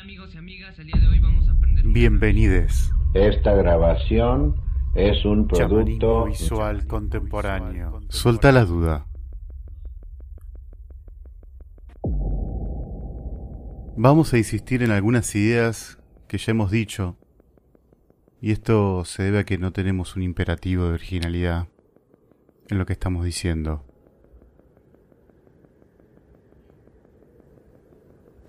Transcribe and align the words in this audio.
Hola 0.00 0.06
amigos 0.06 0.34
y 0.34 0.38
amigas, 0.38 0.78
el 0.78 0.86
día 0.86 0.98
de 0.98 1.08
hoy 1.08 1.18
vamos 1.18 1.46
a 1.46 1.52
aprender... 1.52 1.84
Bienvenides. 1.84 2.90
Esta 3.12 3.52
grabación 3.52 4.56
es 4.94 5.26
un 5.26 5.46
producto 5.46 6.24
visual 6.24 6.86
contemporáneo. 6.86 8.00
Suelta 8.08 8.50
la 8.50 8.64
duda. 8.64 9.06
Vamos 13.98 14.32
a 14.32 14.38
insistir 14.38 14.82
en 14.82 14.90
algunas 14.90 15.34
ideas 15.34 15.98
que 16.28 16.38
ya 16.38 16.52
hemos 16.52 16.70
dicho, 16.70 17.18
y 18.40 18.52
esto 18.52 19.04
se 19.04 19.22
debe 19.24 19.40
a 19.40 19.44
que 19.44 19.58
no 19.58 19.74
tenemos 19.74 20.16
un 20.16 20.22
imperativo 20.22 20.86
de 20.86 20.94
originalidad 20.94 21.68
en 22.70 22.78
lo 22.78 22.86
que 22.86 22.94
estamos 22.94 23.26
diciendo. 23.26 23.84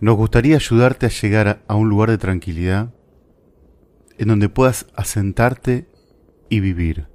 Nos 0.02 0.16
gustaría 0.16 0.56
ayudarte 0.56 1.06
a 1.06 1.10
llegar 1.10 1.64
a 1.68 1.76
un 1.76 1.88
lugar 1.88 2.10
de 2.10 2.18
tranquilidad 2.18 2.92
en 4.18 4.30
donde 4.30 4.50
puedas 4.50 4.88
asentarte 4.96 5.88
y 6.50 6.60
vivir. 6.60 7.08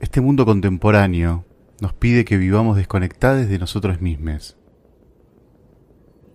Este 0.00 0.20
mundo 0.20 0.44
contemporáneo 0.44 1.44
nos 1.80 1.92
pide 1.92 2.24
que 2.24 2.36
vivamos 2.36 2.76
desconectados 2.76 3.48
de 3.48 3.60
nosotros 3.60 4.00
mismos. 4.00 4.56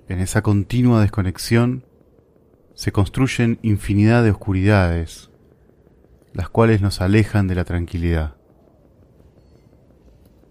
En 0.08 0.20
esa 0.20 0.42
continua 0.42 1.02
desconexión 1.02 1.86
se 2.74 2.94
construyen 2.94 3.60
infinidad 3.64 4.24
de 4.24 4.32
oscuridades, 4.32 5.30
las 6.32 6.48
cuales 6.48 6.80
nos 6.82 7.02
alejan 7.02 7.50
de 7.50 7.56
la 7.56 7.66
tranquilidad. 7.66 8.38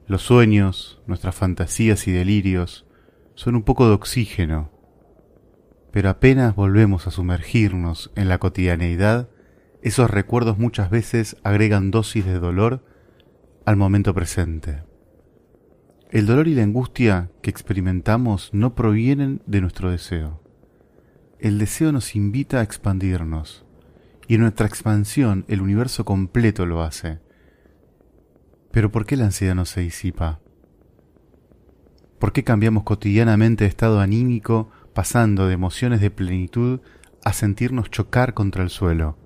Los 0.06 0.20
sueños, 0.20 1.01
nuestras 1.06 1.34
fantasías 1.34 2.06
y 2.09 2.12
delirios 2.12 2.84
son 3.34 3.56
un 3.56 3.62
poco 3.62 3.87
de 3.88 3.95
oxígeno, 3.95 4.70
pero 5.91 6.09
apenas 6.09 6.56
volvemos 6.56 7.06
a 7.06 7.11
sumergirnos 7.11 8.10
en 8.16 8.29
la 8.29 8.38
cotidianeidad, 8.38 9.29
esos 9.82 10.10
recuerdos 10.10 10.59
muchas 10.59 10.91
veces 10.91 11.37
agregan 11.45 11.91
dosis 11.91 12.24
de 12.24 12.38
dolor 12.38 12.85
al 13.65 13.76
momento 13.76 14.15
presente. 14.15 14.82
El 16.10 16.26
dolor 16.26 16.49
y 16.49 16.54
la 16.54 16.63
angustia 16.63 17.30
que 17.43 17.51
experimentamos 17.51 18.51
no 18.52 18.74
provienen 18.74 19.43
de 19.46 19.60
nuestro 19.60 19.91
deseo. 19.91 20.41
El 21.38 21.59
deseo 21.59 21.93
nos 21.93 22.15
invita 22.16 22.60
a 22.60 22.63
expandirnos, 22.63 23.65
y 24.26 24.37
en 24.37 24.43
nuestra 24.43 24.66
expansión 24.66 25.45
el 25.48 25.60
universo 25.60 26.04
completo 26.04 26.66
lo 26.66 26.82
hace. 26.82 27.21
Pero 28.71 28.91
¿por 28.91 29.07
qué 29.07 29.16
la 29.16 29.26
ansiedad 29.26 29.54
no 29.54 29.65
se 29.65 29.80
disipa? 29.80 30.41
¿Por 32.24 32.32
qué 32.32 32.42
cambiamos 32.42 32.84
cotidianamente 32.84 33.64
de 33.64 33.68
estado 33.68 34.00
anímico 34.00 34.70
pasando 34.94 35.46
de 35.46 35.52
emociones 35.52 36.00
de 36.00 36.10
plenitud 36.10 36.80
a 37.22 37.34
sentirnos 37.34 37.90
chocar 37.90 38.32
contra 38.32 38.62
el 38.62 38.70
suelo? 38.70 39.18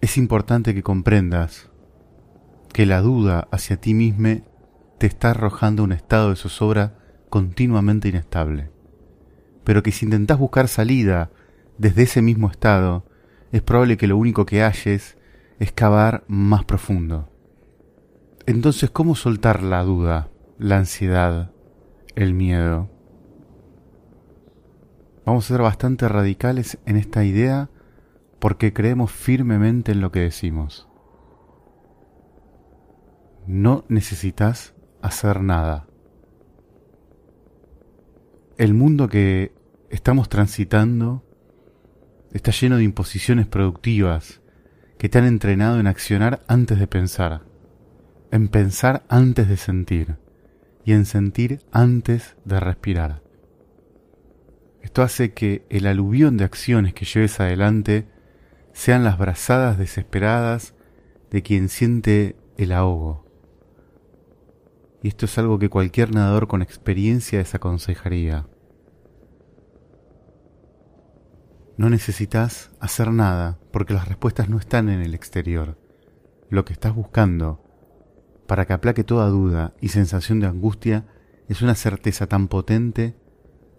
Es 0.00 0.16
importante 0.16 0.72
que 0.74 0.82
comprendas 0.82 1.68
que 2.72 2.86
la 2.86 3.02
duda 3.02 3.48
hacia 3.52 3.76
ti 3.76 3.92
mismo 3.92 4.40
te 4.96 5.08
está 5.08 5.32
arrojando 5.32 5.84
un 5.84 5.92
estado 5.92 6.30
de 6.30 6.36
zozobra 6.36 6.96
continuamente 7.28 8.08
inestable, 8.08 8.70
pero 9.62 9.82
que 9.82 9.92
si 9.92 10.06
intentás 10.06 10.38
buscar 10.38 10.68
salida 10.68 11.30
desde 11.76 12.04
ese 12.04 12.22
mismo 12.22 12.50
estado, 12.50 13.04
es 13.52 13.60
probable 13.60 13.98
que 13.98 14.06
lo 14.06 14.16
único 14.16 14.46
que 14.46 14.62
halles 14.62 15.18
es 15.58 15.70
cavar 15.70 16.24
más 16.28 16.64
profundo. 16.64 17.31
Entonces, 18.46 18.90
¿cómo 18.90 19.14
soltar 19.14 19.62
la 19.62 19.84
duda, 19.84 20.30
la 20.58 20.78
ansiedad, 20.78 21.52
el 22.16 22.34
miedo? 22.34 22.90
Vamos 25.24 25.44
a 25.44 25.54
ser 25.54 25.62
bastante 25.62 26.08
radicales 26.08 26.78
en 26.84 26.96
esta 26.96 27.24
idea 27.24 27.70
porque 28.40 28.72
creemos 28.72 29.12
firmemente 29.12 29.92
en 29.92 30.00
lo 30.00 30.10
que 30.10 30.20
decimos. 30.20 30.88
No 33.46 33.84
necesitas 33.88 34.74
hacer 35.02 35.40
nada. 35.40 35.86
El 38.58 38.74
mundo 38.74 39.08
que 39.08 39.54
estamos 39.88 40.28
transitando 40.28 41.24
está 42.32 42.50
lleno 42.50 42.76
de 42.78 42.84
imposiciones 42.84 43.46
productivas 43.46 44.40
que 44.98 45.08
te 45.08 45.18
han 45.18 45.26
entrenado 45.26 45.78
en 45.78 45.86
accionar 45.86 46.42
antes 46.48 46.80
de 46.80 46.86
pensar 46.88 47.51
en 48.32 48.48
pensar 48.48 49.04
antes 49.08 49.46
de 49.46 49.58
sentir 49.58 50.16
y 50.84 50.94
en 50.94 51.04
sentir 51.04 51.60
antes 51.70 52.34
de 52.46 52.58
respirar. 52.58 53.22
Esto 54.80 55.02
hace 55.02 55.34
que 55.34 55.64
el 55.68 55.86
aluvión 55.86 56.38
de 56.38 56.44
acciones 56.44 56.94
que 56.94 57.04
lleves 57.04 57.38
adelante 57.38 58.08
sean 58.72 59.04
las 59.04 59.18
brazadas 59.18 59.76
desesperadas 59.76 60.74
de 61.30 61.42
quien 61.42 61.68
siente 61.68 62.36
el 62.56 62.72
ahogo. 62.72 63.26
Y 65.02 65.08
esto 65.08 65.26
es 65.26 65.36
algo 65.36 65.58
que 65.58 65.68
cualquier 65.68 66.14
nadador 66.14 66.48
con 66.48 66.62
experiencia 66.62 67.38
desaconsejaría. 67.38 68.48
No 71.76 71.90
necesitas 71.90 72.70
hacer 72.80 73.12
nada 73.12 73.58
porque 73.72 73.92
las 73.92 74.08
respuestas 74.08 74.48
no 74.48 74.58
están 74.58 74.88
en 74.88 75.02
el 75.02 75.14
exterior. 75.14 75.76
Lo 76.48 76.64
que 76.64 76.72
estás 76.72 76.94
buscando 76.94 77.71
para 78.52 78.66
que 78.66 78.74
aplaque 78.74 79.02
toda 79.02 79.30
duda 79.30 79.72
y 79.80 79.88
sensación 79.88 80.38
de 80.38 80.46
angustia, 80.46 81.06
es 81.48 81.62
una 81.62 81.74
certeza 81.74 82.26
tan 82.26 82.48
potente 82.48 83.16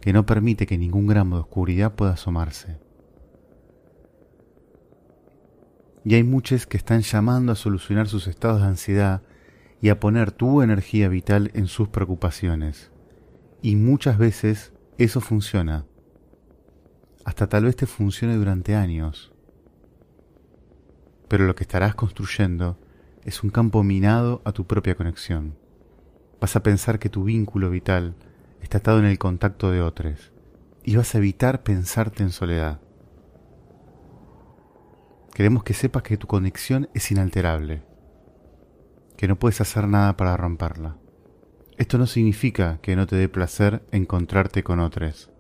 que 0.02 0.14
no 0.14 0.26
permite 0.26 0.66
que 0.66 0.80
ningún 0.80 1.06
gramo 1.06 1.36
de 1.36 1.42
oscuridad 1.44 1.94
pueda 1.94 2.14
asomarse. 2.14 2.80
Y 6.04 6.16
hay 6.16 6.24
muchos 6.24 6.66
que 6.66 6.78
están 6.78 7.02
llamando 7.02 7.52
a 7.52 7.56
solucionar 7.56 8.08
sus 8.08 8.26
estados 8.26 8.62
de 8.62 8.68
ansiedad 8.68 9.22
y 9.80 9.90
a 9.90 10.00
poner 10.00 10.32
tu 10.32 10.64
energía 10.64 11.08
vital 11.08 11.52
en 11.54 11.68
sus 11.68 11.90
preocupaciones. 11.90 12.90
Y 13.62 13.76
muchas 13.76 14.18
veces 14.18 14.74
eso 14.98 15.22
funciona. 15.22 15.86
Hasta 17.26 17.46
tal 17.46 17.66
vez 17.66 17.76
te 17.76 17.86
funcione 17.86 18.38
durante 18.38 18.74
años. 18.74 19.34
Pero 21.28 21.46
lo 21.46 21.54
que 21.54 21.62
estarás 21.62 21.94
construyendo 21.94 22.80
es 23.26 23.44
un 23.44 23.50
campo 23.50 23.84
minado 23.84 24.42
a 24.46 24.52
tu 24.52 24.66
propia 24.66 24.96
conexión. 24.96 25.56
Vas 26.42 26.56
a 26.56 26.64
pensar 26.64 27.00
que 27.00 27.10
tu 27.10 27.24
vínculo 27.24 27.70
vital 27.70 28.16
está 28.62 28.80
atado 28.80 29.00
en 29.00 29.06
el 29.06 29.18
contacto 29.18 29.72
de 29.72 29.82
otros 29.82 30.34
y 30.84 30.96
vas 30.96 31.16
a 31.16 31.20
evitar 31.20 31.64
pensarte 31.64 32.24
en 32.24 32.32
soledad. 32.32 32.82
Queremos 35.34 35.64
que 35.64 35.74
sepas 35.74 36.04
que 36.04 36.18
tu 36.18 36.28
conexión 36.28 36.90
es 36.94 37.10
inalterable, 37.12 37.84
que 39.18 39.28
no 39.28 39.40
puedes 39.40 39.62
hacer 39.62 39.88
nada 39.88 40.18
para 40.18 40.38
romperla. 40.38 40.98
Esto 41.78 41.98
no 41.98 42.06
significa 42.06 42.80
que 42.82 42.96
no 42.96 43.08
te 43.08 43.16
dé 43.16 43.30
placer 43.30 43.84
encontrarte 43.92 44.64
con 44.64 44.80
otros 44.80 45.32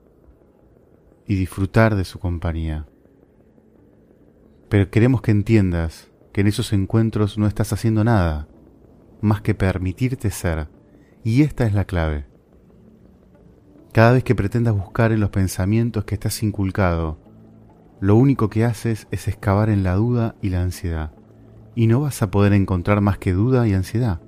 y 1.27 1.35
disfrutar 1.35 1.95
de 1.95 2.05
su 2.05 2.17
compañía. 2.19 2.88
Pero 4.69 4.89
queremos 4.89 5.21
que 5.21 5.31
entiendas 5.31 6.09
que 6.33 6.41
en 6.41 6.47
esos 6.47 6.73
encuentros 6.73 7.38
no 7.38 7.47
estás 7.47 7.71
haciendo 7.71 8.03
nada 8.03 8.47
más 9.21 9.41
que 9.41 9.55
permitirte 9.55 10.31
ser, 10.31 10.67
y 11.23 11.44
esta 11.44 11.66
es 11.66 11.73
la 11.73 11.85
clave. 11.85 12.25
Cada 13.94 14.11
vez 14.11 14.23
que 14.25 14.35
pretendas 14.35 14.75
buscar 14.75 15.13
en 15.13 15.21
los 15.21 15.29
pensamientos 15.29 16.03
que 16.03 16.16
estás 16.16 16.44
inculcado, 16.44 17.19
lo 18.01 18.17
único 18.17 18.49
que 18.49 18.66
haces 18.66 19.07
es 19.11 19.29
excavar 19.29 19.69
en 19.69 19.83
la 19.83 19.95
duda 19.95 20.35
y 20.41 20.49
la 20.49 20.61
ansiedad, 20.61 21.13
y 21.73 21.88
no 21.88 22.01
vas 22.01 22.21
a 22.21 22.31
poder 22.31 22.51
encontrar 22.51 23.00
más 23.00 23.17
que 23.17 23.31
duda 23.31 23.65
y 23.65 23.73
ansiedad. 23.73 24.19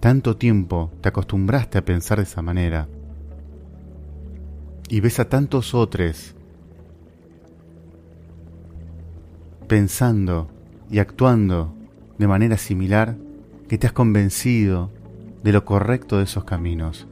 Tanto 0.00 0.38
tiempo 0.38 0.90
te 1.02 1.10
acostumbraste 1.10 1.76
a 1.76 1.84
pensar 1.84 2.16
de 2.16 2.24
esa 2.24 2.40
manera, 2.40 2.88
y 4.88 5.00
ves 5.00 5.20
a 5.20 5.28
tantos 5.28 5.74
otros 5.74 6.34
pensando 9.66 10.55
y 10.90 10.98
actuando 10.98 11.74
de 12.18 12.28
manera 12.28 12.56
similar 12.56 13.16
que 13.68 13.78
te 13.78 13.86
has 13.86 13.92
convencido 13.92 14.90
de 15.42 15.52
lo 15.52 15.64
correcto 15.64 16.18
de 16.18 16.24
esos 16.24 16.44
caminos. 16.44 17.06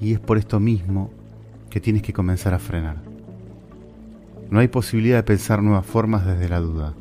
Y 0.00 0.12
es 0.12 0.20
por 0.20 0.38
esto 0.38 0.60
mismo 0.60 1.10
que 1.70 1.80
tienes 1.80 2.02
que 2.02 2.12
comenzar 2.12 2.54
a 2.54 2.58
frenar. 2.58 2.96
No 4.50 4.58
hay 4.60 4.68
posibilidad 4.68 5.16
de 5.16 5.22
pensar 5.22 5.62
nuevas 5.62 5.86
formas 5.86 6.26
desde 6.26 6.48
la 6.48 6.60
duda. 6.60 6.94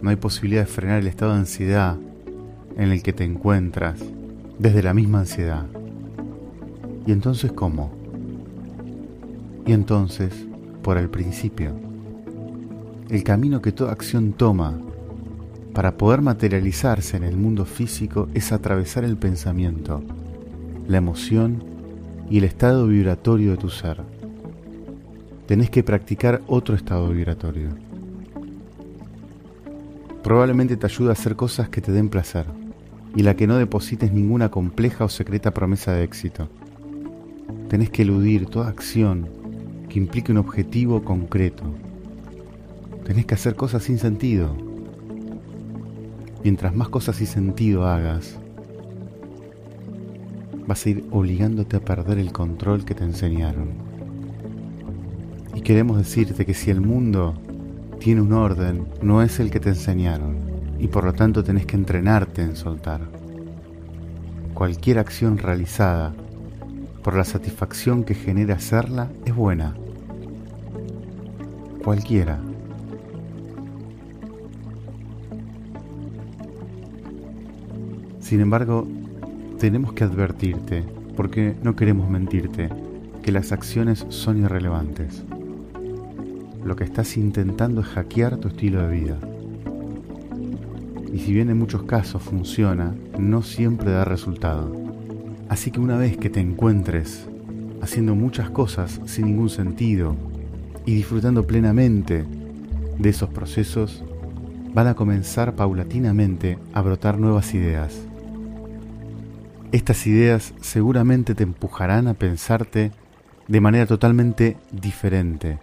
No 0.00 0.10
hay 0.10 0.16
posibilidad 0.16 0.62
de 0.62 0.66
frenar 0.66 1.00
el 1.00 1.08
estado 1.08 1.32
de 1.32 1.38
ansiedad 1.38 1.96
en 2.76 2.92
el 2.92 3.02
que 3.02 3.12
te 3.12 3.24
encuentras 3.24 4.00
desde 4.58 4.82
la 4.82 4.94
misma 4.94 5.20
ansiedad. 5.20 5.66
¿Y 7.06 7.12
entonces 7.12 7.50
cómo? 7.52 7.90
Y 9.66 9.72
entonces 9.72 10.46
por 10.82 10.98
el 10.98 11.10
principio 11.10 11.87
el 13.10 13.24
camino 13.24 13.62
que 13.62 13.72
toda 13.72 13.92
acción 13.92 14.32
toma 14.32 14.78
para 15.72 15.96
poder 15.96 16.20
materializarse 16.20 17.16
en 17.16 17.22
el 17.22 17.36
mundo 17.36 17.64
físico 17.64 18.28
es 18.34 18.52
atravesar 18.52 19.04
el 19.04 19.16
pensamiento, 19.16 20.02
la 20.86 20.98
emoción 20.98 21.62
y 22.28 22.38
el 22.38 22.44
estado 22.44 22.86
vibratorio 22.86 23.52
de 23.52 23.56
tu 23.56 23.70
ser. 23.70 24.02
Tenés 25.46 25.70
que 25.70 25.82
practicar 25.82 26.42
otro 26.46 26.74
estado 26.74 27.08
vibratorio. 27.08 27.70
Probablemente 30.22 30.76
te 30.76 30.86
ayude 30.86 31.08
a 31.08 31.12
hacer 31.12 31.36
cosas 31.36 31.70
que 31.70 31.80
te 31.80 31.92
den 31.92 32.10
placer 32.10 32.44
y 33.16 33.22
la 33.22 33.36
que 33.36 33.46
no 33.46 33.56
deposites 33.56 34.12
ninguna 34.12 34.50
compleja 34.50 35.06
o 35.06 35.08
secreta 35.08 35.54
promesa 35.54 35.92
de 35.92 36.04
éxito. 36.04 36.48
Tenés 37.70 37.88
que 37.88 38.02
eludir 38.02 38.46
toda 38.46 38.68
acción 38.68 39.28
que 39.88 39.98
implique 39.98 40.32
un 40.32 40.38
objetivo 40.38 41.02
concreto. 41.02 41.64
Tenés 43.08 43.24
que 43.24 43.36
hacer 43.36 43.56
cosas 43.56 43.84
sin 43.84 43.98
sentido. 43.98 44.54
Mientras 46.44 46.74
más 46.74 46.90
cosas 46.90 47.16
sin 47.16 47.26
sentido 47.26 47.86
hagas, 47.86 48.38
vas 50.66 50.84
a 50.84 50.90
ir 50.90 51.06
obligándote 51.10 51.78
a 51.78 51.80
perder 51.80 52.18
el 52.18 52.32
control 52.32 52.84
que 52.84 52.94
te 52.94 53.04
enseñaron. 53.04 53.70
Y 55.54 55.62
queremos 55.62 55.96
decirte 55.96 56.44
que 56.44 56.52
si 56.52 56.70
el 56.70 56.82
mundo 56.82 57.32
tiene 57.98 58.20
un 58.20 58.34
orden, 58.34 58.86
no 59.00 59.22
es 59.22 59.40
el 59.40 59.50
que 59.50 59.58
te 59.58 59.70
enseñaron, 59.70 60.36
y 60.78 60.88
por 60.88 61.04
lo 61.04 61.14
tanto 61.14 61.42
tenés 61.42 61.64
que 61.64 61.76
entrenarte 61.76 62.42
en 62.42 62.56
soltar. 62.56 63.00
Cualquier 64.52 64.98
acción 64.98 65.38
realizada 65.38 66.12
por 67.02 67.16
la 67.16 67.24
satisfacción 67.24 68.04
que 68.04 68.14
genera 68.14 68.56
hacerla 68.56 69.08
es 69.24 69.34
buena. 69.34 69.74
Cualquiera. 71.82 72.38
Sin 78.28 78.42
embargo, 78.42 78.86
tenemos 79.58 79.94
que 79.94 80.04
advertirte, 80.04 80.84
porque 81.16 81.56
no 81.62 81.74
queremos 81.76 82.10
mentirte, 82.10 82.68
que 83.22 83.32
las 83.32 83.52
acciones 83.52 84.04
son 84.10 84.42
irrelevantes. 84.44 85.24
Lo 86.62 86.76
que 86.76 86.84
estás 86.84 87.16
intentando 87.16 87.80
es 87.80 87.86
hackear 87.86 88.36
tu 88.36 88.48
estilo 88.48 88.86
de 88.86 88.94
vida. 88.94 89.18
Y 91.10 91.20
si 91.20 91.32
bien 91.32 91.48
en 91.48 91.58
muchos 91.58 91.84
casos 91.84 92.20
funciona, 92.20 92.94
no 93.18 93.40
siempre 93.40 93.92
da 93.92 94.04
resultado. 94.04 94.76
Así 95.48 95.70
que 95.70 95.80
una 95.80 95.96
vez 95.96 96.18
que 96.18 96.28
te 96.28 96.40
encuentres 96.40 97.26
haciendo 97.80 98.14
muchas 98.14 98.50
cosas 98.50 99.00
sin 99.06 99.24
ningún 99.24 99.48
sentido 99.48 100.16
y 100.84 100.92
disfrutando 100.96 101.46
plenamente 101.46 102.26
de 102.98 103.08
esos 103.08 103.30
procesos, 103.30 104.04
van 104.74 104.86
a 104.86 104.94
comenzar 104.94 105.56
paulatinamente 105.56 106.58
a 106.74 106.82
brotar 106.82 107.18
nuevas 107.18 107.54
ideas 107.54 108.06
estas 109.72 110.06
ideas 110.06 110.54
seguramente 110.60 111.34
te 111.34 111.42
empujarán 111.42 112.08
a 112.08 112.14
pensarte 112.14 112.92
de 113.46 113.60
manera 113.60 113.86
totalmente 113.86 114.56
diferente 114.70 115.58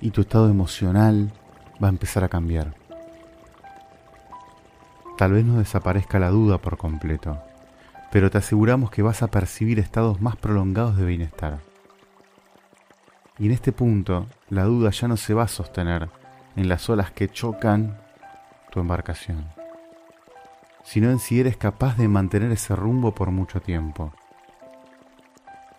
y 0.00 0.10
tu 0.10 0.20
estado 0.20 0.48
emocional 0.48 1.32
va 1.82 1.88
a 1.88 1.90
empezar 1.90 2.22
a 2.24 2.28
cambiar. 2.28 2.74
Tal 5.16 5.32
vez 5.32 5.44
no 5.44 5.58
desaparezca 5.58 6.20
la 6.20 6.30
duda 6.30 6.58
por 6.58 6.76
completo, 6.76 7.38
pero 8.12 8.30
te 8.30 8.38
aseguramos 8.38 8.90
que 8.90 9.02
vas 9.02 9.22
a 9.22 9.28
percibir 9.28 9.80
estados 9.80 10.20
más 10.20 10.36
prolongados 10.36 10.96
de 10.96 11.04
bienestar. 11.04 11.58
Y 13.38 13.46
en 13.46 13.52
este 13.52 13.72
punto, 13.72 14.26
la 14.50 14.64
duda 14.64 14.90
ya 14.90 15.08
no 15.08 15.16
se 15.16 15.34
va 15.34 15.44
a 15.44 15.48
sostener 15.48 16.08
en 16.54 16.68
las 16.68 16.88
olas 16.88 17.10
que 17.10 17.28
chocan 17.28 17.98
tu 18.70 18.80
embarcación 18.80 19.57
sino 20.88 21.10
en 21.10 21.18
si 21.18 21.38
eres 21.38 21.58
capaz 21.58 21.98
de 21.98 22.08
mantener 22.08 22.50
ese 22.50 22.74
rumbo 22.74 23.14
por 23.14 23.30
mucho 23.30 23.60
tiempo. 23.60 24.10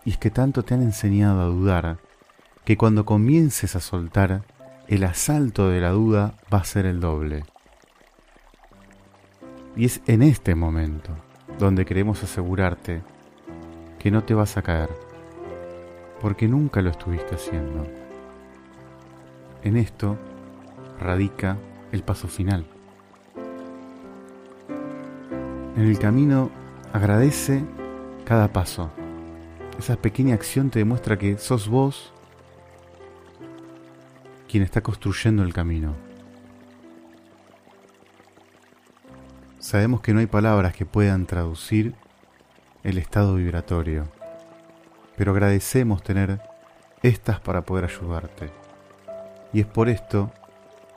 Y 0.04 0.10
es 0.10 0.18
que 0.18 0.30
tanto 0.30 0.62
te 0.62 0.74
han 0.74 0.82
enseñado 0.82 1.40
a 1.40 1.46
dudar 1.46 1.98
que 2.64 2.76
cuando 2.76 3.04
comiences 3.04 3.74
a 3.74 3.80
soltar, 3.80 4.42
el 4.86 5.02
asalto 5.02 5.68
de 5.68 5.80
la 5.80 5.90
duda 5.90 6.34
va 6.54 6.58
a 6.58 6.64
ser 6.64 6.86
el 6.86 7.00
doble. 7.00 7.42
Y 9.74 9.84
es 9.84 10.00
en 10.06 10.22
este 10.22 10.54
momento 10.54 11.10
donde 11.58 11.84
queremos 11.84 12.22
asegurarte 12.22 13.02
que 13.98 14.12
no 14.12 14.22
te 14.22 14.34
vas 14.34 14.56
a 14.58 14.62
caer, 14.62 14.90
porque 16.20 16.46
nunca 16.46 16.82
lo 16.82 16.90
estuviste 16.90 17.34
haciendo. 17.34 17.84
En 19.64 19.76
esto 19.76 20.16
radica 21.00 21.56
el 21.90 22.04
paso 22.04 22.28
final. 22.28 22.64
En 25.76 25.86
el 25.86 25.98
camino 25.98 26.50
agradece 26.92 27.62
cada 28.24 28.52
paso. 28.52 28.90
Esa 29.78 29.96
pequeña 29.96 30.34
acción 30.34 30.68
te 30.68 30.80
demuestra 30.80 31.16
que 31.16 31.38
sos 31.38 31.68
vos 31.68 32.12
quien 34.48 34.64
está 34.64 34.80
construyendo 34.80 35.44
el 35.44 35.54
camino. 35.54 35.94
Sabemos 39.60 40.00
que 40.00 40.12
no 40.12 40.18
hay 40.18 40.26
palabras 40.26 40.74
que 40.74 40.84
puedan 40.84 41.26
traducir 41.26 41.94
el 42.82 42.98
estado 42.98 43.36
vibratorio, 43.36 44.08
pero 45.16 45.30
agradecemos 45.30 46.02
tener 46.02 46.40
estas 47.02 47.38
para 47.38 47.62
poder 47.62 47.84
ayudarte. 47.84 48.50
Y 49.52 49.60
es 49.60 49.66
por 49.66 49.88
esto 49.88 50.32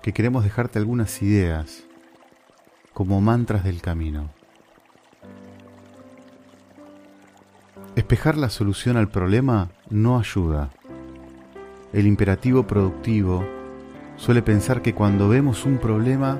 que 0.01 0.13
queremos 0.13 0.43
dejarte 0.43 0.79
algunas 0.79 1.21
ideas 1.21 1.83
como 2.91 3.21
mantras 3.21 3.63
del 3.63 3.81
camino. 3.81 4.29
Espejar 7.95 8.37
la 8.37 8.49
solución 8.49 8.97
al 8.97 9.07
problema 9.07 9.69
no 9.91 10.17
ayuda. 10.17 10.71
El 11.93 12.07
imperativo 12.07 12.65
productivo 12.65 13.45
suele 14.15 14.41
pensar 14.41 14.81
que 14.81 14.95
cuando 14.95 15.29
vemos 15.29 15.63
un 15.63 15.77
problema 15.77 16.39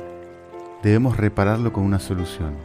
debemos 0.82 1.16
repararlo 1.16 1.72
con 1.72 1.84
una 1.84 2.00
solución, 2.00 2.56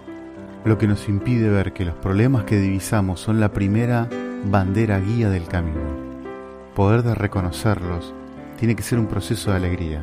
lo 0.64 0.79
que 0.79 0.87
nos 0.87 1.06
impide 1.06 1.50
ver 1.50 1.75
que 1.75 1.85
los 1.85 1.96
problemas 1.96 2.44
que 2.44 2.58
divisamos 2.58 3.20
son 3.20 3.40
la 3.40 3.52
primera 3.52 4.08
bandera 4.46 4.99
guía 5.00 5.29
del 5.29 5.46
camino. 5.46 5.85
Poder 6.75 7.02
de 7.02 7.14
reconocerlos 7.14 8.14
tiene 8.58 8.75
que 8.75 8.82
ser 8.82 8.99
un 8.99 9.06
proceso 9.06 9.50
de 9.50 9.58
alegría. 9.58 10.02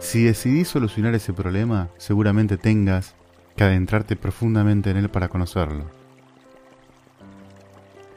Si 0.00 0.24
decidís 0.24 0.66
solucionar 0.66 1.14
ese 1.14 1.32
problema, 1.32 1.90
seguramente 1.96 2.56
tengas 2.56 3.14
que 3.54 3.62
adentrarte 3.62 4.16
profundamente 4.16 4.90
en 4.90 4.96
él 4.96 5.10
para 5.10 5.28
conocerlo. 5.28 5.99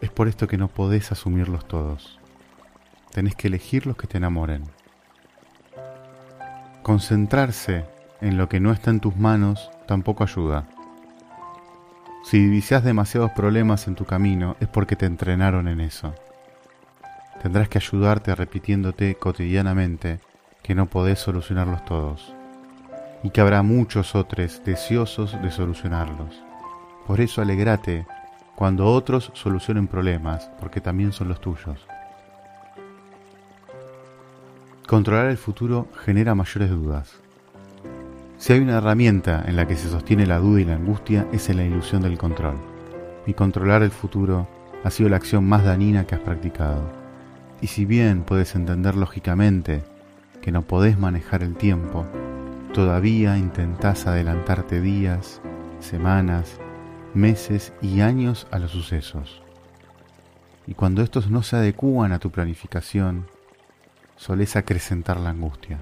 Es 0.04 0.12
por 0.12 0.28
esto 0.28 0.50
que 0.50 0.58
no 0.58 0.68
podés 0.68 1.14
asumirlos 1.14 1.66
todos. 1.66 2.20
Tenés 3.14 3.36
que 3.36 3.48
elegir 3.48 3.88
los 3.88 3.96
que 3.96 4.06
te 4.06 4.18
enamoren. 4.18 4.66
Concentrarse 6.82 7.86
en 8.20 8.38
lo 8.38 8.50
que 8.50 8.60
no 8.60 8.74
está 8.74 8.92
en 8.92 9.00
tus 9.00 9.16
manos 9.16 9.72
tampoco 9.88 10.26
ayuda. 10.26 10.68
Si 12.26 12.38
divisás 12.38 12.84
demasiados 12.84 13.32
problemas 13.32 13.88
en 13.88 13.96
tu 13.96 14.04
camino 14.04 14.58
es 14.60 14.68
porque 14.68 14.98
te 14.98 15.06
entrenaron 15.06 15.70
en 15.70 15.80
eso. 15.80 16.14
Tendrás 17.42 17.70
que 17.70 17.78
ayudarte 17.78 18.36
repitiéndote 18.36 19.16
cotidianamente 19.16 20.20
que 20.62 20.76
no 20.76 20.88
podés 20.88 21.20
solucionarlos 21.20 21.86
todos 21.86 22.34
y 23.24 23.30
que 23.30 23.40
habrá 23.40 23.64
muchos 23.64 24.16
otros 24.16 24.62
deseosos 24.66 25.42
de 25.42 25.50
solucionarlos. 25.50 26.44
Por 27.08 27.22
eso 27.22 27.42
alegrate 27.42 28.06
cuando 28.56 28.86
otros 28.88 29.32
solucionen 29.34 29.88
problemas, 29.88 30.50
porque 30.60 30.82
también 30.82 31.12
son 31.12 31.30
los 31.30 31.42
tuyos. 31.42 31.88
Controlar 34.88 35.28
el 35.28 35.38
futuro 35.38 35.88
genera 36.04 36.36
mayores 36.36 36.70
dudas. 36.70 37.20
Si 38.38 38.52
hay 38.52 38.60
una 38.60 38.78
herramienta 38.78 39.44
en 39.48 39.56
la 39.56 39.66
que 39.66 39.76
se 39.76 39.90
sostiene 39.90 40.26
la 40.26 40.40
duda 40.40 40.62
y 40.62 40.66
la 40.66 40.76
angustia, 40.76 41.26
es 41.32 41.50
en 41.50 41.58
la 41.58 41.64
ilusión 41.64 42.02
del 42.02 42.18
control. 42.18 42.58
Y 43.26 43.34
controlar 43.34 43.84
el 43.84 43.92
futuro 43.92 44.48
ha 44.84 44.90
sido 44.90 45.10
la 45.10 45.16
acción 45.16 45.46
más 45.46 45.64
dañina 45.64 46.06
que 46.06 46.16
has 46.16 46.22
practicado. 46.22 46.84
Y 47.62 47.68
si 47.68 47.86
bien 47.86 48.24
puedes 48.24 48.56
entender 48.56 48.96
lógicamente 48.96 49.84
que 50.42 50.52
no 50.52 50.64
podés 50.64 51.00
manejar 51.00 51.42
el 51.42 51.56
tiempo, 51.56 52.06
todavía 52.74 53.38
intentás 53.38 54.06
adelantarte 54.08 54.82
días, 54.82 55.40
semanas, 55.80 56.60
meses 57.14 57.74
y 57.82 58.02
años 58.02 58.48
a 58.52 58.60
los 58.60 58.72
sucesos. 58.72 59.42
Y 60.66 60.74
cuando 60.74 61.02
estos 61.02 61.30
no 61.30 61.44
se 61.44 61.58
adecúan 61.58 62.12
a 62.12 62.20
tu 62.20 62.32
planificación, 62.32 63.28
solés 64.16 64.56
acrecentar 64.56 65.20
la 65.20 65.32
angustia. 65.32 65.80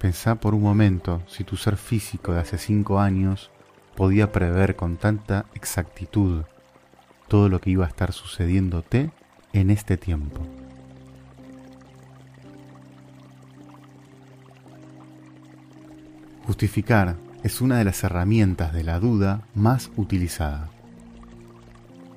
Pensá 0.00 0.36
por 0.36 0.54
un 0.54 0.62
momento 0.62 1.22
si 1.26 1.44
tu 1.44 1.56
ser 1.56 1.76
físico 1.76 2.32
de 2.32 2.40
hace 2.40 2.58
cinco 2.58 3.00
años 3.00 3.50
podía 3.96 4.30
prever 4.30 4.76
con 4.76 4.96
tanta 4.96 5.46
exactitud 5.54 6.44
todo 7.28 7.48
lo 7.48 7.60
que 7.60 7.70
iba 7.70 7.84
a 7.84 7.88
estar 7.88 8.12
sucediéndote 8.12 9.10
en 9.52 9.70
este 9.70 9.96
tiempo. 9.96 10.42
Justificar 16.46 17.16
es 17.42 17.60
una 17.60 17.78
de 17.78 17.84
las 17.84 18.02
herramientas 18.04 18.72
de 18.72 18.84
la 18.84 18.98
duda 19.00 19.42
más 19.54 19.90
utilizada. 19.96 20.70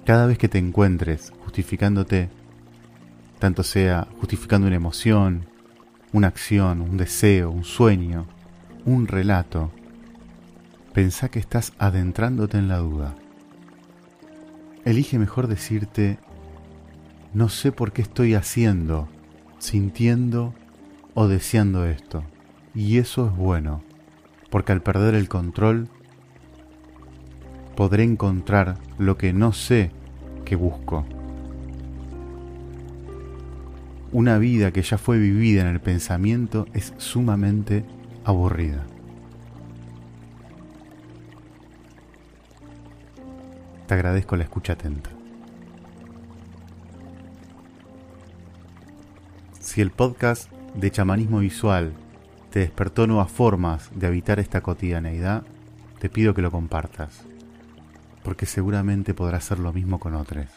Cada 0.06 0.26
vez 0.26 0.38
que 0.38 0.50
te 0.50 0.58
encuentres 0.58 1.32
justificándote, 1.44 2.30
tanto 3.38 3.64
sea 3.64 4.08
justificando 4.20 4.68
una 4.68 4.76
emoción, 4.76 5.46
una 6.14 6.28
acción, 6.28 6.82
un 6.82 6.98
deseo, 6.98 7.52
un 7.52 7.64
sueño, 7.64 8.26
un 8.86 9.08
relato, 9.08 9.72
pensá 10.94 11.30
que 11.30 11.40
estás 11.40 11.74
adentrándote 11.78 12.58
en 12.58 12.68
la 12.68 12.78
duda. 12.78 13.16
Elige 14.86 15.20
mejor 15.20 15.48
decirte, 15.48 16.18
no 17.34 17.50
sé 17.50 17.72
por 17.72 17.92
qué 17.92 18.02
estoy 18.02 18.34
haciendo, 18.34 19.08
sintiendo 19.60 20.56
o 21.14 21.28
deseando 21.28 21.86
esto. 21.86 22.24
Y 22.74 22.98
eso 22.98 23.28
es 23.28 23.36
bueno, 23.36 23.84
porque 24.50 24.72
al 24.72 24.82
perder 24.82 25.16
el 25.16 25.30
control, 25.30 25.88
podré 27.76 28.04
encontrar 28.04 28.78
lo 28.98 29.18
que 29.18 29.34
no 29.34 29.54
sé 29.54 29.92
que 30.46 30.56
busco. 30.56 31.06
Una 34.12 34.40
vida 34.40 34.72
que 34.72 34.82
ya 34.82 34.98
fue 34.98 35.20
vivida 35.20 35.62
en 35.62 35.68
el 35.68 35.80
pensamiento 35.80 36.66
es 36.74 36.94
sumamente 36.98 37.86
aburrida. 38.26 38.86
Te 43.88 43.94
agradezco 43.94 44.36
la 44.36 44.44
escucha 44.44 44.74
atenta. 44.74 45.12
Si 49.60 49.82
el 49.82 49.92
podcast 49.92 50.52
de 50.76 50.90
chamanismo 50.90 51.40
visual 51.40 51.94
te 52.52 52.60
despertó 52.60 53.08
nuevas 53.08 53.32
formas 53.32 53.90
de 53.94 54.08
habitar 54.08 54.40
esta 54.40 54.62
cotidianeidad, 54.62 55.44
te 56.00 56.10
pido 56.10 56.34
que 56.34 56.42
lo 56.42 56.52
compartas, 56.52 57.24
porque 58.24 58.46
seguramente 58.46 59.14
podrás 59.14 59.46
hacer 59.46 59.60
lo 59.60 59.74
mismo 59.74 60.00
con 60.00 60.16
otros. 60.16 60.48